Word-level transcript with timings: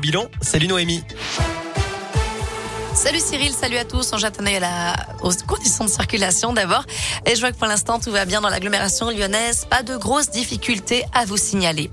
Bilan, 0.00 0.28
salut 0.40 0.68
Noémie. 0.68 1.02
Salut 2.94 3.18
Cyril, 3.18 3.52
salut 3.52 3.78
à 3.78 3.84
tous. 3.84 4.12
On 4.12 4.16
jette 4.16 4.40
un 4.40 4.46
œil 4.46 4.54
à 4.54 4.60
la... 4.60 4.96
aux 5.24 5.32
conditions 5.44 5.84
de 5.86 5.90
circulation 5.90 6.52
d'abord. 6.52 6.84
Et 7.26 7.34
je 7.34 7.40
vois 7.40 7.50
que 7.50 7.56
pour 7.56 7.66
l'instant, 7.66 7.98
tout 7.98 8.12
va 8.12 8.24
bien 8.24 8.40
dans 8.40 8.48
l'agglomération 8.48 9.10
lyonnaise. 9.10 9.66
Pas 9.68 9.82
de 9.82 9.96
grosses 9.96 10.30
difficultés 10.30 11.04
à 11.12 11.24
vous 11.24 11.36
signaler. 11.36 11.90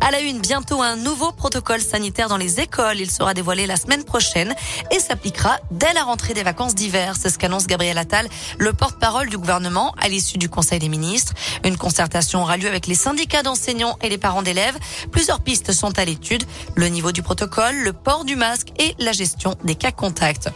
À 0.00 0.10
la 0.10 0.20
une, 0.20 0.40
bientôt 0.40 0.82
un 0.82 0.96
nouveau 0.96 1.32
protocole 1.32 1.80
sanitaire 1.80 2.28
dans 2.28 2.36
les 2.36 2.60
écoles. 2.60 3.00
Il 3.00 3.10
sera 3.10 3.32
dévoilé 3.34 3.66
la 3.66 3.76
semaine 3.76 4.04
prochaine 4.04 4.54
et 4.90 4.98
s'appliquera 4.98 5.58
dès 5.70 5.92
la 5.92 6.02
rentrée 6.02 6.34
des 6.34 6.42
vacances 6.42 6.74
d'hiver. 6.74 7.14
C'est 7.18 7.30
ce 7.30 7.38
qu'annonce 7.38 7.66
Gabriel 7.66 7.96
Attal, 7.98 8.28
le 8.58 8.72
porte-parole 8.72 9.28
du 9.28 9.38
gouvernement 9.38 9.94
à 10.00 10.08
l'issue 10.08 10.38
du 10.38 10.48
Conseil 10.48 10.78
des 10.78 10.88
ministres. 10.88 11.32
Une 11.64 11.76
concertation 11.76 12.42
aura 12.42 12.56
lieu 12.56 12.68
avec 12.68 12.86
les 12.86 12.94
syndicats 12.94 13.42
d'enseignants 13.42 13.96
et 14.02 14.08
les 14.08 14.18
parents 14.18 14.42
d'élèves. 14.42 14.76
Plusieurs 15.10 15.40
pistes 15.40 15.72
sont 15.72 15.98
à 15.98 16.04
l'étude. 16.04 16.44
Le 16.74 16.88
niveau 16.88 17.12
du 17.12 17.22
protocole, 17.22 17.76
le 17.76 17.92
port 17.92 18.24
du 18.24 18.36
masque 18.36 18.68
et 18.78 18.94
la 18.98 19.12
gestion 19.12 19.56
des 19.64 19.74
cas 19.74 19.92
contacts. 19.92 20.48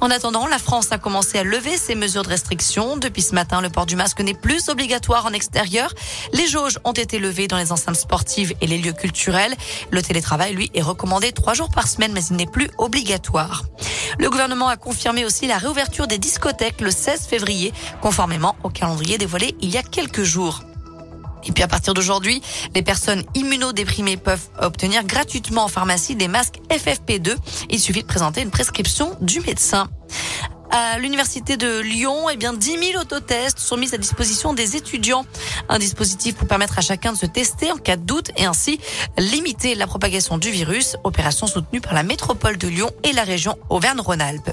En 0.00 0.10
attendant, 0.10 0.46
la 0.46 0.58
France 0.58 0.90
a 0.90 0.98
commencé 0.98 1.38
à 1.38 1.44
lever 1.44 1.76
ses 1.76 1.94
mesures 1.94 2.22
de 2.22 2.28
restriction. 2.28 2.96
Depuis 2.96 3.22
ce 3.22 3.34
matin, 3.34 3.60
le 3.60 3.70
port 3.70 3.86
du 3.86 3.96
masque 3.96 4.20
n'est 4.20 4.34
plus 4.34 4.68
obligatoire 4.68 5.26
en 5.26 5.32
extérieur. 5.32 5.92
Les 6.32 6.46
jauges 6.46 6.78
ont 6.84 6.92
été 6.92 7.18
levées 7.18 7.46
dans 7.46 7.58
les 7.58 7.72
enceintes 7.72 7.96
sportives 7.96 8.54
et 8.60 8.66
les 8.66 8.78
lieux 8.78 8.85
Le 9.90 10.02
télétravail, 10.02 10.54
lui, 10.54 10.70
est 10.74 10.82
recommandé 10.82 11.32
trois 11.32 11.54
jours 11.54 11.70
par 11.70 11.88
semaine, 11.88 12.12
mais 12.12 12.24
il 12.24 12.36
n'est 12.36 12.46
plus 12.46 12.68
obligatoire. 12.78 13.64
Le 14.18 14.30
gouvernement 14.30 14.68
a 14.68 14.76
confirmé 14.76 15.24
aussi 15.24 15.46
la 15.46 15.58
réouverture 15.58 16.06
des 16.06 16.18
discothèques 16.18 16.80
le 16.80 16.90
16 16.90 17.26
février, 17.26 17.72
conformément 18.00 18.56
au 18.62 18.70
calendrier 18.70 19.18
dévoilé 19.18 19.54
il 19.60 19.70
y 19.70 19.76
a 19.76 19.82
quelques 19.82 20.22
jours. 20.22 20.62
Et 21.46 21.52
puis 21.52 21.62
à 21.62 21.68
partir 21.68 21.94
d'aujourd'hui, 21.94 22.42
les 22.74 22.82
personnes 22.82 23.22
immunodéprimées 23.34 24.16
peuvent 24.16 24.48
obtenir 24.60 25.04
gratuitement 25.04 25.64
en 25.64 25.68
pharmacie 25.68 26.16
des 26.16 26.28
masques 26.28 26.60
FFP2. 26.70 27.36
Il 27.70 27.78
suffit 27.78 28.02
de 28.02 28.06
présenter 28.06 28.42
une 28.42 28.50
prescription 28.50 29.16
du 29.20 29.40
médecin. 29.40 29.88
À 30.78 30.98
l'université 30.98 31.56
de 31.56 31.78
Lyon, 31.80 32.28
eh 32.28 32.36
bien, 32.36 32.52
10 32.52 32.90
000 32.92 33.00
autotests 33.00 33.58
sont 33.58 33.78
mis 33.78 33.94
à 33.94 33.96
disposition 33.96 34.52
des 34.52 34.76
étudiants. 34.76 35.24
Un 35.70 35.78
dispositif 35.78 36.34
pour 36.34 36.46
permettre 36.46 36.78
à 36.78 36.82
chacun 36.82 37.14
de 37.14 37.16
se 37.16 37.24
tester 37.24 37.72
en 37.72 37.78
cas 37.78 37.96
de 37.96 38.02
doute 38.02 38.30
et 38.36 38.44
ainsi 38.44 38.78
limiter 39.16 39.74
la 39.74 39.86
propagation 39.86 40.36
du 40.36 40.50
virus. 40.50 40.98
Opération 41.02 41.46
soutenue 41.46 41.80
par 41.80 41.94
la 41.94 42.02
métropole 42.02 42.58
de 42.58 42.68
Lyon 42.68 42.90
et 43.04 43.14
la 43.14 43.24
région 43.24 43.56
Auvergne-Rhône-Alpes. 43.70 44.50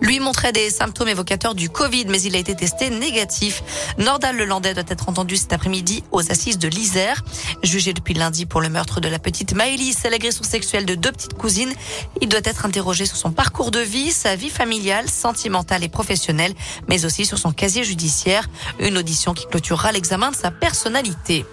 Lui 0.00 0.20
montrait 0.20 0.52
des 0.52 0.70
symptômes 0.70 1.08
évocateurs 1.08 1.54
du 1.54 1.68
Covid, 1.68 2.06
mais 2.08 2.20
il 2.22 2.34
a 2.34 2.38
été 2.38 2.54
testé 2.54 2.90
négatif. 2.90 3.62
Nordal 3.98 4.36
Lelandais 4.36 4.74
doit 4.74 4.84
être 4.88 5.08
entendu 5.08 5.36
cet 5.36 5.52
après-midi 5.52 6.04
aux 6.10 6.30
assises 6.30 6.58
de 6.58 6.68
l'Isère. 6.68 7.22
Jugé 7.62 7.92
depuis 7.92 8.14
lundi 8.14 8.46
pour 8.46 8.60
le 8.60 8.68
meurtre 8.68 9.00
de 9.00 9.08
la 9.08 9.18
petite 9.18 9.54
Maëlys 9.54 10.04
et 10.04 10.10
l'agression 10.10 10.42
sexuelle 10.42 10.86
de 10.86 10.94
deux 10.94 11.12
petites 11.12 11.34
cousines, 11.34 11.72
il 12.20 12.28
doit 12.28 12.40
être 12.44 12.66
interrogé 12.66 13.06
sur 13.06 13.16
son 13.16 13.32
parcours 13.32 13.70
de 13.70 13.80
vie, 13.80 14.12
sa 14.12 14.36
vie 14.36 14.50
familiale, 14.50 15.08
sentimentale 15.08 15.84
et 15.84 15.88
professionnelle, 15.88 16.54
mais 16.88 17.04
aussi 17.04 17.26
sur 17.26 17.38
son 17.38 17.52
casier 17.52 17.84
judiciaire. 17.84 18.48
Une 18.78 18.98
audition 18.98 19.34
qui 19.34 19.46
clôturera 19.46 19.92
l'examen 19.92 20.30
de 20.30 20.36
sa 20.36 20.50
personnalité. 20.50 21.44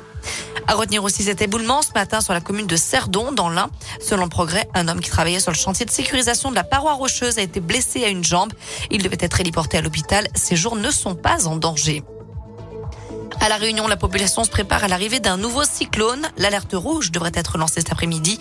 À 0.67 0.75
retenir 0.75 1.03
aussi 1.03 1.23
cet 1.23 1.41
éboulement 1.41 1.81
ce 1.81 1.91
matin 1.93 2.19
sur 2.19 2.33
la 2.33 2.41
commune 2.41 2.67
de 2.67 2.75
Cerdon, 2.75 3.31
dans 3.31 3.49
l'Ain. 3.49 3.69
Selon 4.01 4.27
progrès, 4.27 4.67
un 4.73 4.87
homme 4.87 4.99
qui 4.99 5.09
travaillait 5.09 5.39
sur 5.39 5.51
le 5.51 5.57
chantier 5.57 5.85
de 5.85 5.91
sécurisation 5.91 6.49
de 6.49 6.55
la 6.55 6.63
paroi 6.63 6.93
rocheuse 6.93 7.37
a 7.37 7.41
été 7.41 7.59
blessé 7.59 8.03
à 8.03 8.09
une 8.09 8.23
jambe. 8.23 8.51
Il 8.91 9.01
devait 9.01 9.17
être 9.19 9.39
héliporté 9.39 9.77
à 9.77 9.81
l'hôpital. 9.81 10.27
Ses 10.35 10.55
jours 10.55 10.75
ne 10.75 10.91
sont 10.91 11.15
pas 11.15 11.47
en 11.47 11.55
danger. 11.55 12.03
À 13.39 13.49
la 13.49 13.55
Réunion, 13.55 13.87
la 13.87 13.97
population 13.97 14.43
se 14.43 14.49
prépare 14.49 14.83
à 14.83 14.87
l'arrivée 14.87 15.19
d'un 15.19 15.37
nouveau 15.37 15.63
cyclone. 15.63 16.27
L'alerte 16.37 16.73
rouge 16.73 17.11
devrait 17.11 17.31
être 17.33 17.57
lancée 17.57 17.81
cet 17.81 17.91
après-midi. 17.91 18.39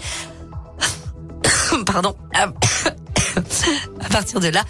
Pardon. 1.86 2.16
À 4.00 4.08
partir 4.08 4.40
de 4.40 4.48
là, 4.48 4.62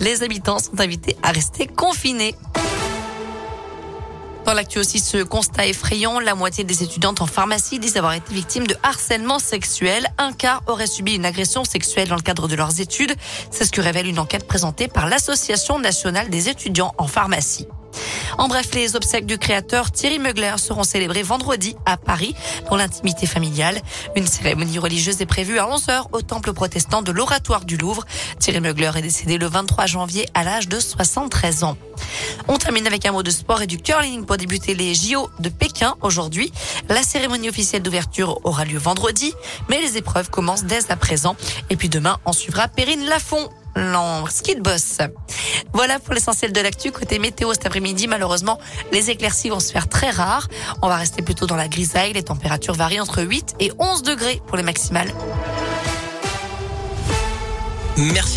les 0.00 0.22
habitants 0.22 0.58
sont 0.58 0.80
invités 0.80 1.18
à 1.22 1.32
rester 1.32 1.66
confinés. 1.66 2.34
Dans 4.46 4.54
l'actu 4.54 4.78
aussi, 4.78 5.00
ce 5.00 5.24
constat 5.24 5.66
effrayant, 5.66 6.20
la 6.20 6.36
moitié 6.36 6.62
des 6.62 6.84
étudiantes 6.84 7.20
en 7.20 7.26
pharmacie 7.26 7.80
disent 7.80 7.96
avoir 7.96 8.12
été 8.12 8.32
victimes 8.32 8.68
de 8.68 8.76
harcèlement 8.84 9.40
sexuel. 9.40 10.06
Un 10.18 10.32
quart 10.32 10.62
aurait 10.68 10.86
subi 10.86 11.16
une 11.16 11.24
agression 11.24 11.64
sexuelle 11.64 12.06
dans 12.06 12.14
le 12.14 12.22
cadre 12.22 12.46
de 12.46 12.54
leurs 12.54 12.80
études. 12.80 13.12
C'est 13.50 13.64
ce 13.64 13.72
que 13.72 13.80
révèle 13.80 14.06
une 14.06 14.20
enquête 14.20 14.46
présentée 14.46 14.86
par 14.86 15.08
l'Association 15.08 15.80
nationale 15.80 16.30
des 16.30 16.48
étudiants 16.48 16.94
en 16.96 17.08
pharmacie. 17.08 17.66
En 18.38 18.48
bref, 18.48 18.68
les 18.74 18.96
obsèques 18.96 19.26
du 19.26 19.38
créateur 19.38 19.90
Thierry 19.90 20.18
Mugler 20.18 20.54
seront 20.58 20.84
célébrées 20.84 21.22
vendredi 21.22 21.76
à 21.86 21.96
Paris 21.96 22.34
dans 22.70 22.76
l'intimité 22.76 23.26
familiale. 23.26 23.80
Une 24.14 24.26
cérémonie 24.26 24.78
religieuse 24.78 25.20
est 25.20 25.26
prévue 25.26 25.58
à 25.58 25.66
11h 25.66 26.06
au 26.12 26.22
temple 26.22 26.52
protestant 26.52 27.02
de 27.02 27.12
l'Oratoire 27.12 27.64
du 27.64 27.76
Louvre. 27.76 28.04
Thierry 28.38 28.60
Mugler 28.60 28.90
est 28.96 29.02
décédé 29.02 29.38
le 29.38 29.46
23 29.46 29.86
janvier 29.86 30.26
à 30.34 30.44
l'âge 30.44 30.68
de 30.68 30.78
73 30.78 31.64
ans. 31.64 31.76
On 32.48 32.58
termine 32.58 32.86
avec 32.86 33.06
un 33.06 33.12
mot 33.12 33.22
de 33.22 33.30
sport 33.30 33.62
et 33.62 33.66
du 33.66 33.78
curling 33.78 34.24
pour 34.24 34.36
débuter 34.36 34.74
les 34.74 34.94
JO 34.94 35.30
de 35.40 35.48
Pékin 35.48 35.94
aujourd'hui. 36.02 36.52
La 36.88 37.02
cérémonie 37.02 37.48
officielle 37.48 37.82
d'ouverture 37.82 38.40
aura 38.44 38.64
lieu 38.64 38.78
vendredi, 38.78 39.32
mais 39.68 39.80
les 39.80 39.96
épreuves 39.96 40.30
commencent 40.30 40.64
dès 40.64 40.90
à 40.90 40.96
présent. 40.96 41.36
Et 41.70 41.76
puis 41.76 41.88
demain, 41.88 42.18
on 42.24 42.32
suivra 42.32 42.68
Perrine 42.68 43.06
Lafont 43.06 43.48
ski 44.28 44.54
de 44.54 44.60
boss. 44.60 44.98
Voilà 45.72 45.98
pour 45.98 46.14
l'essentiel 46.14 46.52
de 46.52 46.60
l'actu. 46.60 46.92
Côté 46.92 47.18
météo 47.18 47.52
cet 47.52 47.66
après-midi, 47.66 48.06
malheureusement, 48.08 48.58
les 48.92 49.10
éclaircies 49.10 49.50
vont 49.50 49.60
se 49.60 49.72
faire 49.72 49.88
très 49.88 50.10
rares. 50.10 50.48
On 50.82 50.88
va 50.88 50.96
rester 50.96 51.22
plutôt 51.22 51.46
dans 51.46 51.56
la 51.56 51.68
grisaille. 51.68 52.12
Les 52.12 52.22
températures 52.22 52.74
varient 52.74 53.00
entre 53.00 53.22
8 53.22 53.56
et 53.60 53.72
11 53.78 54.02
degrés 54.02 54.40
pour 54.46 54.56
les 54.56 54.62
maximales. 54.62 55.12
Merci. 57.96 58.34